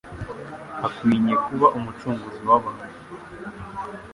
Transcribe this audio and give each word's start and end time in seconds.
Akwinye 0.87 1.33
kuba 1.45 1.67
Umucunguzi 1.77 2.41
w'abantu. 2.49 2.97